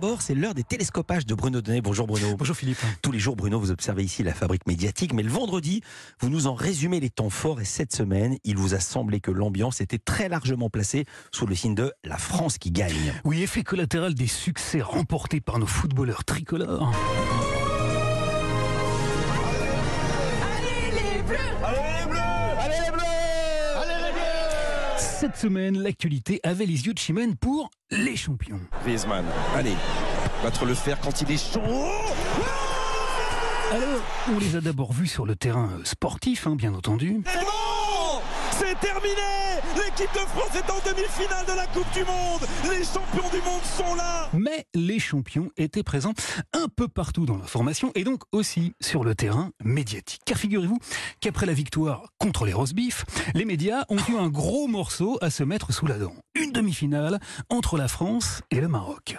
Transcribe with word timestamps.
D'abord, 0.00 0.22
c'est 0.22 0.36
l'heure 0.36 0.54
des 0.54 0.62
télescopages 0.62 1.26
de 1.26 1.34
Bruno 1.34 1.60
Donnet. 1.60 1.80
Bonjour 1.80 2.06
Bruno. 2.06 2.36
Bonjour 2.36 2.54
Philippe. 2.54 2.78
Tous 3.02 3.10
les 3.10 3.18
jours, 3.18 3.34
Bruno, 3.34 3.58
vous 3.58 3.72
observez 3.72 4.04
ici 4.04 4.22
la 4.22 4.32
fabrique 4.32 4.64
médiatique, 4.68 5.12
mais 5.12 5.24
le 5.24 5.28
vendredi, 5.28 5.82
vous 6.20 6.28
nous 6.28 6.46
en 6.46 6.54
résumez 6.54 7.00
les 7.00 7.10
temps 7.10 7.30
forts 7.30 7.60
et 7.60 7.64
cette 7.64 7.92
semaine, 7.92 8.36
il 8.44 8.56
vous 8.56 8.74
a 8.74 8.78
semblé 8.78 9.18
que 9.18 9.32
l'ambiance 9.32 9.80
était 9.80 9.98
très 9.98 10.28
largement 10.28 10.70
placée 10.70 11.04
sous 11.32 11.46
le 11.46 11.56
signe 11.56 11.74
de 11.74 11.92
la 12.04 12.16
France 12.16 12.58
qui 12.58 12.70
gagne. 12.70 13.12
Oui, 13.24 13.42
effet 13.42 13.64
collatéral 13.64 14.14
des 14.14 14.28
succès 14.28 14.80
remportés 14.80 15.40
par 15.40 15.58
nos 15.58 15.66
footballeurs 15.66 16.24
tricolores. 16.24 16.92
Cette 25.18 25.36
semaine, 25.36 25.76
l'actualité 25.82 26.38
avait 26.44 26.64
les 26.64 26.86
yeux 26.86 26.94
de 26.94 26.98
Chimène 27.00 27.34
pour 27.34 27.70
les 27.90 28.14
champions. 28.14 28.60
Griezmann, 28.84 29.24
allez, 29.56 29.74
battre 30.44 30.64
le 30.64 30.74
fer 30.74 30.96
quand 31.00 31.22
il 31.22 31.32
est 31.32 31.52
chaud. 31.52 31.60
Alors, 33.72 34.00
on 34.32 34.38
les 34.38 34.54
a 34.54 34.60
d'abord 34.60 34.92
vus 34.92 35.08
sur 35.08 35.26
le 35.26 35.34
terrain 35.34 35.70
sportif, 35.82 36.46
hein, 36.46 36.54
bien 36.54 36.72
entendu. 36.72 37.20
C'est 38.58 38.78
terminé 38.80 39.14
L'équipe 39.76 40.12
de 40.12 40.18
France 40.18 40.54
est 40.56 40.70
en 40.70 40.78
demi-finale 40.90 41.46
de 41.46 41.52
la 41.54 41.66
Coupe 41.68 41.90
du 41.92 42.00
Monde 42.00 42.40
Les 42.64 42.84
champions 42.84 43.28
du 43.30 43.40
monde 43.44 43.62
sont 43.62 43.94
là 43.94 44.28
Mais 44.32 44.66
les 44.74 44.98
champions 44.98 45.50
étaient 45.56 45.84
présents 45.84 46.12
un 46.52 46.66
peu 46.68 46.88
partout 46.88 47.24
dans 47.24 47.36
la 47.36 47.46
formation 47.46 47.92
et 47.94 48.02
donc 48.02 48.22
aussi 48.32 48.74
sur 48.80 49.04
le 49.04 49.14
terrain 49.14 49.50
médiatique. 49.62 50.22
Car 50.24 50.38
figurez-vous 50.38 50.78
qu'après 51.20 51.46
la 51.46 51.52
victoire 51.52 52.12
contre 52.18 52.46
les 52.46 52.52
Rosbif, 52.52 53.04
les 53.34 53.44
médias 53.44 53.84
ont 53.90 53.98
eu 54.08 54.16
un 54.18 54.28
gros 54.28 54.66
morceau 54.66 55.18
à 55.20 55.30
se 55.30 55.44
mettre 55.44 55.72
sous 55.72 55.86
la 55.86 55.98
dent. 55.98 56.14
Une 56.34 56.50
demi-finale 56.50 57.20
entre 57.50 57.78
la 57.78 57.86
France 57.86 58.42
et 58.50 58.60
le 58.60 58.66
Maroc. 58.66 59.16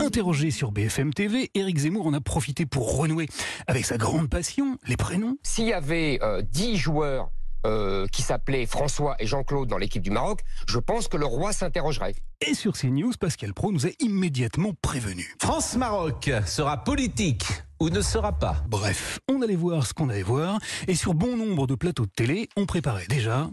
Interrogé 0.00 0.50
sur 0.50 0.72
BFM 0.72 1.14
TV, 1.14 1.50
Éric 1.54 1.78
Zemmour 1.78 2.06
en 2.06 2.14
a 2.14 2.20
profité 2.20 2.66
pour 2.66 2.96
renouer 2.96 3.28
avec 3.68 3.84
sa 3.84 3.98
grande 3.98 4.28
passion, 4.28 4.78
les 4.86 4.96
prénoms. 4.96 5.36
S'il 5.44 5.66
y 5.66 5.72
avait 5.72 6.18
euh, 6.22 6.42
10 6.42 6.76
joueurs 6.76 7.30
euh, 7.66 8.06
qui 8.08 8.22
s'appelaient 8.22 8.66
François 8.66 9.16
et 9.18 9.26
Jean-Claude 9.26 9.68
dans 9.68 9.78
l'équipe 9.78 10.02
du 10.02 10.10
Maroc, 10.10 10.40
je 10.68 10.78
pense 10.78 11.08
que 11.08 11.16
le 11.16 11.26
roi 11.26 11.52
s'interrogerait. 11.52 12.14
Et 12.40 12.54
sur 12.54 12.72
CNews, 12.72 13.12
Pascal 13.18 13.52
Pro 13.52 13.72
nous 13.72 13.86
a 13.86 13.90
immédiatement 14.00 14.72
prévenu. 14.80 15.34
France-Maroc 15.40 16.30
sera 16.46 16.84
politique 16.84 17.44
ou 17.80 17.90
ne 17.90 18.00
sera 18.00 18.32
pas. 18.32 18.56
Bref, 18.68 19.18
on 19.28 19.42
allait 19.42 19.56
voir 19.56 19.86
ce 19.86 19.94
qu'on 19.94 20.08
allait 20.10 20.22
voir, 20.22 20.58
et 20.86 20.94
sur 20.94 21.14
bon 21.14 21.36
nombre 21.36 21.66
de 21.66 21.74
plateaux 21.74 22.06
de 22.06 22.10
télé, 22.10 22.48
on 22.56 22.66
préparait 22.66 23.06
déjà 23.08 23.48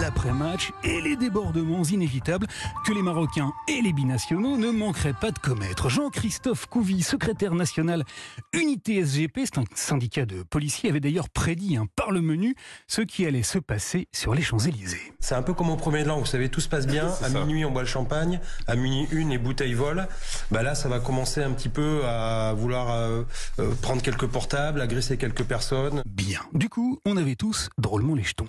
l'après-match 0.00 0.72
et 0.84 1.00
les 1.00 1.16
débordements 1.16 1.82
inévitables 1.82 2.46
que 2.84 2.92
les 2.92 3.02
Marocains 3.02 3.52
et 3.68 3.80
les 3.82 3.92
binationaux 3.92 4.56
ne 4.56 4.70
manqueraient 4.70 5.14
pas 5.14 5.30
de 5.30 5.38
commettre. 5.38 5.88
Jean-Christophe 5.88 6.66
Couvi, 6.66 7.02
secrétaire 7.02 7.54
national 7.54 8.04
Unité 8.52 9.04
SGP, 9.04 9.40
c'est 9.44 9.58
un 9.58 9.64
syndicat 9.74 10.26
de 10.26 10.42
policiers, 10.42 10.90
avait 10.90 11.00
d'ailleurs 11.00 11.28
prédit 11.28 11.76
un 11.76 11.86
par 11.96 12.10
le 12.10 12.20
menu 12.20 12.54
ce 12.86 13.00
qui 13.00 13.26
allait 13.26 13.42
se 13.42 13.58
passer 13.58 14.08
sur 14.12 14.34
les 14.34 14.42
Champs-Élysées. 14.42 15.12
C'est 15.20 15.34
un 15.34 15.42
peu 15.42 15.54
comme 15.54 15.70
au 15.70 15.76
premier 15.76 16.02
de 16.02 16.08
l'an, 16.08 16.18
vous 16.18 16.26
savez, 16.26 16.48
tout 16.48 16.60
se 16.60 16.68
passe 16.68 16.86
bien. 16.86 17.08
À 17.22 17.28
minuit, 17.28 17.64
on 17.64 17.70
boit 17.70 17.82
le 17.82 17.88
champagne. 17.88 18.40
À 18.66 18.76
minuit 18.76 19.06
une, 19.12 19.30
les 19.30 19.38
bouteilles 19.38 19.74
volent. 19.74 20.06
Bah 20.50 20.62
là, 20.62 20.74
ça 20.74 20.88
va 20.88 21.00
commencer 21.00 21.42
un 21.42 21.52
petit 21.52 21.68
peu 21.68 22.04
à 22.06 22.54
vouloir 22.54 22.90
euh, 22.90 23.22
euh, 23.58 23.72
prendre 23.82 24.02
quelques 24.02 24.26
portables, 24.26 24.80
agresser 24.80 25.16
quelques 25.16 25.44
personnes. 25.44 26.02
Bien. 26.06 26.40
Du 26.54 26.68
coup, 26.68 26.98
on 27.04 27.16
avait 27.16 27.36
tous 27.36 27.68
drôlement 27.78 28.14
les 28.14 28.24
jetons. 28.24 28.48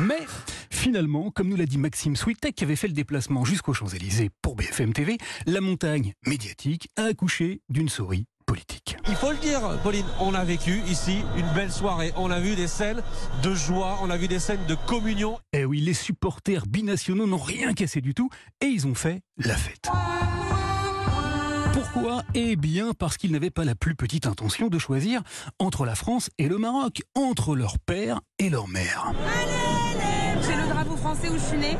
Mais 0.00 0.26
finalement, 0.70 1.30
comme 1.30 1.48
nous 1.48 1.56
l'a 1.56 1.66
dit 1.66 1.78
Maxime 1.78 2.14
Switek, 2.14 2.54
qui 2.54 2.64
avait 2.64 2.76
fait 2.76 2.88
le 2.88 2.92
déplacement 2.94 3.44
jusqu'aux 3.44 3.74
Champs-Élysées 3.74 4.30
pour 4.42 4.54
BFM 4.54 4.92
TV, 4.92 5.18
la 5.46 5.60
montagne 5.60 6.14
médiatique 6.26 6.88
a 6.96 7.04
accouché 7.04 7.60
d'une 7.68 7.88
souris 7.88 8.26
politique. 8.46 8.96
Il 9.08 9.14
faut 9.14 9.30
le 9.30 9.36
dire, 9.38 9.60
Pauline, 9.82 10.06
on 10.20 10.34
a 10.34 10.44
vécu 10.44 10.80
ici 10.88 11.18
une 11.36 11.48
belle 11.54 11.72
soirée. 11.72 12.12
On 12.16 12.30
a 12.30 12.40
vu 12.40 12.54
des 12.54 12.68
scènes 12.68 13.02
de 13.42 13.54
joie, 13.54 13.98
on 14.02 14.08
a 14.08 14.16
vu 14.16 14.28
des 14.28 14.38
scènes 14.38 14.64
de 14.66 14.76
communion. 14.86 15.38
Eh 15.52 15.64
oui, 15.64 15.80
les 15.80 15.94
supporters 15.94 16.66
binationaux 16.66 17.26
n'ont 17.26 17.36
rien 17.36 17.74
cassé 17.74 18.00
du 18.00 18.14
tout 18.14 18.30
et 18.62 18.66
ils 18.66 18.86
ont 18.86 18.94
fait 18.94 19.20
la 19.36 19.56
fête. 19.56 19.90
Pourquoi 21.72 22.22
Eh 22.34 22.56
bien 22.56 22.92
parce 22.98 23.16
qu'ils 23.16 23.32
n'avaient 23.32 23.50
pas 23.50 23.64
la 23.64 23.74
plus 23.74 23.94
petite 23.94 24.26
intention 24.26 24.68
de 24.68 24.78
choisir 24.78 25.22
entre 25.58 25.84
la 25.84 25.94
France 25.94 26.30
et 26.38 26.48
le 26.48 26.58
Maroc, 26.58 27.02
entre 27.14 27.54
leur 27.54 27.78
père 27.78 28.20
et 28.38 28.50
leur 28.50 28.68
mère. 28.68 29.12
J'ai 30.42 30.56
le 30.56 30.68
drapeau 30.68 30.96
français 30.96 31.28
où 31.28 31.34
je 31.34 31.38
suis 31.44 31.58
née 31.58 31.76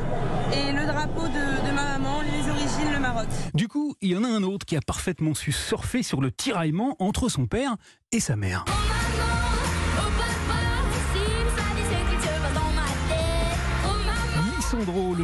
et 0.53 0.73
le 0.73 0.87
drapeau 0.87 1.23
de, 1.27 1.67
de 1.69 1.75
ma 1.75 1.99
maman, 1.99 2.21
les 2.23 2.51
origines, 2.51 2.93
le 2.93 3.01
Maroc. 3.01 3.27
Du 3.55 3.69
coup, 3.69 3.95
il 4.01 4.11
y 4.11 4.17
en 4.17 4.25
a 4.25 4.29
un 4.29 4.43
autre 4.43 4.67
qui 4.67 4.77
a 4.77 4.81
parfaitement 4.81 5.35
su 5.35 5.53
surfer 5.53 6.03
sur 6.03 6.21
le 6.21 6.31
tiraillement 6.31 6.97
entre 6.99 7.29
son 7.29 7.47
père 7.47 7.77
et 8.13 8.21
sa 8.21 8.37
mère. 8.37 8.65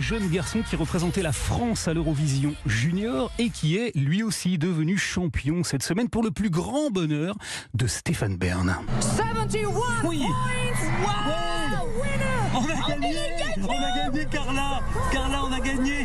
Jeune 0.04 0.28
garçon 0.28 0.60
qui 0.60 0.76
représentait 0.76 1.22
la 1.22 1.32
France 1.32 1.88
à 1.88 1.94
l'Eurovision 1.94 2.54
Junior 2.66 3.32
et 3.38 3.48
qui 3.48 3.78
est 3.78 3.90
lui 3.96 4.22
aussi 4.22 4.58
devenu 4.58 4.98
champion 4.98 5.64
cette 5.64 5.82
semaine 5.82 6.10
pour 6.10 6.22
le 6.22 6.30
plus 6.30 6.50
grand 6.50 6.90
bonheur 6.90 7.34
de 7.72 7.86
Stéphane 7.86 8.36
Bern. 8.36 8.76
71 9.00 9.72
Oui. 10.04 10.20
Wow, 10.20 11.88
On 12.54 12.64
a 12.64 12.88
gagné. 12.88 13.16
On 13.62 13.70
a 13.70 14.10
gagné, 14.10 14.26
Carla. 14.30 14.82
Carla, 15.10 15.42
on 15.42 15.52
a 15.52 15.60
gagné. 15.60 16.04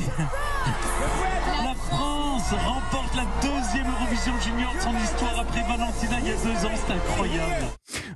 La 1.61 1.75
France 1.75 2.53
remporte 2.53 3.15
la 3.17 3.25
deuxième 3.41 3.87
Eurovision 3.91 4.33
Junior 4.39 4.73
de 4.75 4.79
son 4.79 4.95
histoire 4.95 5.41
après 5.41 5.61
Valentina 5.63 6.19
il 6.21 6.27
y 6.27 6.31
a 6.31 6.35
deux 6.35 6.65
ans, 6.65 6.71
c'est 6.87 6.93
incroyable 6.93 7.65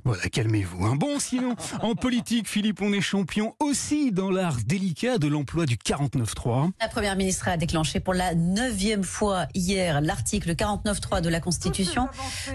Voilà, 0.04 0.28
calmez-vous. 0.28 0.84
Un 0.84 0.96
bon, 0.96 1.18
sinon, 1.18 1.56
en 1.80 1.94
politique, 1.94 2.46
Philippe, 2.46 2.82
on 2.82 2.92
est 2.92 3.00
champion 3.00 3.54
aussi 3.58 4.12
dans 4.12 4.30
l'art 4.30 4.58
délicat 4.66 5.16
de 5.16 5.28
l'emploi 5.28 5.64
du 5.64 5.76
49.3. 5.76 6.72
La 6.78 6.88
Première 6.88 7.16
ministre 7.16 7.48
a 7.48 7.56
déclenché 7.56 8.00
pour 8.00 8.12
la 8.12 8.34
neuvième 8.34 9.02
fois 9.02 9.46
hier 9.54 10.02
l'article 10.02 10.52
49.3 10.52 11.22
de 11.22 11.30
la 11.30 11.40
Constitution 11.40 12.08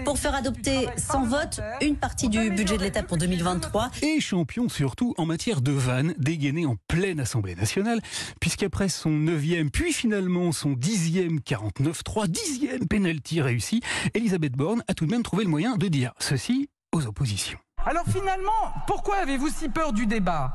pour 0.04 0.16
faire 0.16 0.36
adopter 0.36 0.86
sans 0.96 1.24
vote 1.24 1.60
une 1.80 1.96
partie 1.96 2.28
du 2.28 2.50
budget 2.50 2.76
de 2.76 2.84
l'État 2.84 3.02
pour 3.02 3.16
2023. 3.16 3.90
Et 4.02 4.20
champion 4.20 4.68
surtout 4.68 5.14
en 5.18 5.26
matière 5.26 5.60
de 5.60 5.72
vannes 5.72 6.14
dégainées 6.18 6.66
en 6.66 6.76
pleine 6.86 7.18
Assemblée 7.18 7.56
nationale, 7.56 8.00
puisqu'après 8.40 8.88
son 8.88 9.10
neuvième, 9.10 9.70
puis 9.70 9.92
finalement 9.92 10.52
son 10.52 10.70
dixième 10.70 11.40
49.3, 11.40 12.28
dixième 12.28 12.86
penalty 12.86 13.40
réussi, 13.40 13.80
Elisabeth 14.14 14.52
Borne 14.52 14.84
a 14.86 14.94
tout 14.94 15.06
de 15.06 15.10
même 15.10 15.24
trouvé 15.24 15.42
le 15.42 15.50
moyen 15.50 15.76
de 15.76 15.88
dire 15.88 16.12
ceci 16.20 16.68
aux 16.92 17.06
oppositions. 17.06 17.58
Alors 17.84 18.04
finalement, 18.10 18.74
pourquoi 18.86 19.16
avez-vous 19.16 19.48
si 19.48 19.68
peur 19.68 19.92
du 19.92 20.06
débat? 20.06 20.52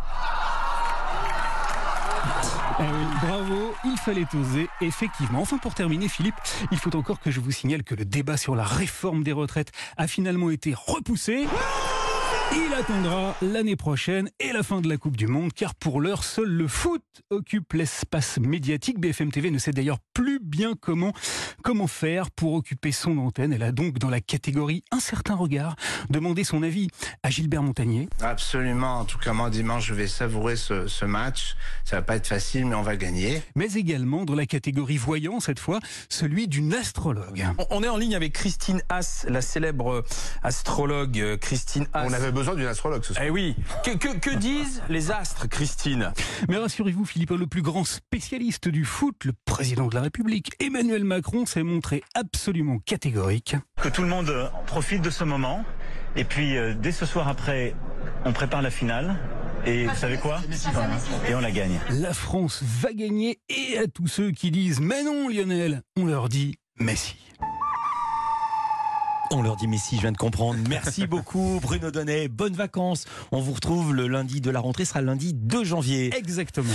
Eh 2.80 2.84
oui, 2.84 3.06
bravo, 3.22 3.74
il 3.86 3.98
fallait 3.98 4.28
oser, 4.36 4.68
effectivement. 4.82 5.42
Enfin, 5.42 5.58
pour 5.58 5.74
terminer, 5.74 6.10
Philippe, 6.10 6.36
il 6.72 6.78
faut 6.78 6.94
encore 6.96 7.20
que 7.20 7.32
je 7.32 7.40
vous 7.40 7.52
signale 7.52 7.84
que 7.84 7.96
le 7.96 8.04
débat 8.04 8.36
sur 8.36 8.56
la 8.56 8.64
réforme 8.64 9.24
des 9.24 9.32
retraites 9.32 9.72
a 9.96 10.08
finalement 10.08 10.50
été 10.50 10.74
repoussé. 10.76 11.48
Il 12.54 12.74
attendra 12.74 13.36
l'année 13.42 13.76
prochaine 13.76 14.30
et 14.40 14.52
la 14.54 14.64
fin 14.64 14.82
de 14.82 14.88
la 14.88 14.98
Coupe 14.98 15.18
du 15.18 15.28
Monde, 15.28 15.52
car 15.54 15.76
pour 15.76 16.00
l'heure, 16.02 16.24
seul 16.24 16.48
le 16.48 16.68
foot 16.68 17.04
occupe 17.30 17.74
l'espace 17.74 18.38
médiatique. 18.40 19.00
BFM 19.00 19.32
TV 19.32 19.52
ne 19.52 19.58
sait 19.58 19.72
d'ailleurs 19.72 19.98
plus 20.14 20.40
bien 20.42 20.74
comment, 20.80 21.12
comment 21.64 21.88
faire 21.88 22.32
pour 22.32 22.54
occuper 22.54 22.92
son 22.92 23.18
antenne. 23.18 23.52
Elle 23.54 23.64
a 23.64 23.72
donc, 23.72 23.98
dans 24.00 24.10
la 24.10 24.22
catégorie 24.22 24.84
Un 24.92 25.00
certain 25.00 25.36
regard, 25.36 25.76
demandé 26.10 26.44
son 26.44 26.64
avis 26.64 26.88
à 27.24 27.30
Gilbert 27.30 27.64
Montagnier. 27.64 28.08
Absolument. 28.22 29.00
En 29.00 29.06
tout 29.06 29.18
cas, 29.18 29.34
moi, 29.34 29.50
dimanche, 29.50 29.86
je 29.88 29.94
vais 29.94 30.08
savourer 30.08 30.56
ce, 30.56 30.88
ce 30.88 31.06
match. 31.06 31.56
Ça 31.84 31.98
va 31.98 32.02
pas 32.02 32.16
être 32.16 32.28
facile, 32.28 32.66
mais 32.66 32.76
on 32.76 32.84
va 32.84 32.96
gagner. 32.96 33.42
Mais 33.56 33.74
également, 33.74 34.24
dans 34.26 34.36
la 34.36 34.46
catégorie 34.46 34.98
voyant, 34.98 35.40
cette 35.40 35.60
fois, 35.60 35.80
celui 36.10 36.48
d'une 36.48 36.74
astrologue. 36.74 37.46
On- 37.72 37.84
est 37.84 37.90
en 37.90 37.98
ligne 37.98 38.16
avec 38.16 38.34
Christine 38.34 38.82
Haas, 38.90 39.26
la 39.30 39.42
célèbre 39.42 40.04
astrologue 40.42 41.20
euh, 41.20 41.38
Christine 41.38 41.86
Haas. 41.94 42.06
On 42.08 42.14
avait 42.14 42.32
besoin 42.32 42.45
d'une 42.54 42.68
astrologue 42.68 43.04
ce 43.04 43.14
soir. 43.14 43.26
Eh 43.26 43.32
oui. 43.32 43.56
Que, 43.84 43.98
que- 43.98 44.18
que 44.20 44.36
disent 44.36 44.84
les 44.90 45.10
astres, 45.10 45.48
Christine? 45.48 46.12
Mais 46.50 46.58
rassurez-vous, 46.58 47.06
Philippe, 47.06 47.32
le 47.32 47.48
plus 47.48 47.62
grand 47.64 47.84
spécialiste 47.86 48.68
du 48.68 48.86
foot, 48.86 49.16
le 49.26 49.32
président 49.46 49.88
de 49.88 49.96
la 49.96 50.02
République, 50.02 50.52
Emmanuel 50.60 51.04
Macron, 51.06 51.46
s'est 51.46 51.64
montré 51.64 52.04
absolument 52.14 52.78
catégorique. 52.80 53.56
que 53.82 53.90
tout 53.90 54.02
le 54.02 54.08
monde 54.10 54.52
profite 54.68 55.02
de 55.02 55.10
ce 55.10 55.24
moment. 55.24 55.64
Et 56.16 56.24
puis, 56.26 56.58
euh, 56.58 56.74
dès 56.78 56.92
ce 56.92 57.06
soir 57.06 57.28
après, 57.28 57.74
on 58.26 58.34
prépare 58.34 58.62
la 58.62 58.70
finale. 58.70 59.18
Et 59.66 59.88
vous 59.88 59.96
savez 59.96 60.18
quoi? 60.18 60.40
Et 61.28 61.34
on 61.34 61.40
la 61.42 61.50
gagne. 61.52 61.80
La 61.90 62.14
France 62.14 62.62
va 62.64 62.94
gagner 62.94 63.40
et 63.50 63.80
à 63.80 63.88
tous 63.88 64.08
ceux 64.08 64.30
qui 64.32 64.52
disent 64.52 64.80
Mais 64.80 65.04
non, 65.04 65.28
Lionel, 65.28 65.82
on 65.98 66.06
leur 66.06 66.30
dit 66.30 66.60
Messi. 66.80 67.16
On 69.38 69.42
leur 69.42 69.58
dit 69.58 69.68
Messi, 69.68 69.98
je 69.98 70.02
viens 70.02 70.14
de 70.14 70.18
comprendre. 70.18 70.58
Merci 70.70 71.08
beaucoup 71.08 71.60
Bruno 71.62 71.92
Donnet. 71.92 72.30
Bonnes 72.30 72.54
vacances. 72.54 73.04
On 73.34 73.42
vous 73.42 73.52
retrouve 73.52 73.94
le 73.94 74.08
lundi 74.08 74.40
de 74.40 74.50
la 74.50 74.62
rentrée, 74.62 74.86
ce 74.86 74.90
sera 74.90 75.02
le 75.02 75.08
lundi 75.08 75.34
2 75.34 75.66
janvier. 75.66 76.16
Exactement. 76.16 76.72